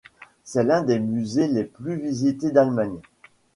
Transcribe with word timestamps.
C'est 0.43 0.63
l'un 0.63 0.81
des 0.81 0.97
musées 0.99 1.47
les 1.47 1.63
plus 1.63 1.95
visités 1.95 2.49
d'Allemagne. 2.49 2.97